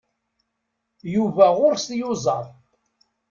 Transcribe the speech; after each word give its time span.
Yuba 1.13 1.45
ɣur-s 1.57 1.83
tiyuzaḍ. 1.87 2.45